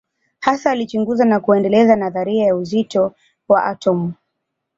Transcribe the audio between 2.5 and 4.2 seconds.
uzito wa atomu.